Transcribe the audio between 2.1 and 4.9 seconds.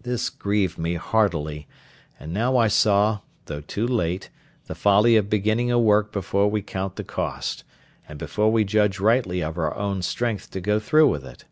and now I saw, though too late, the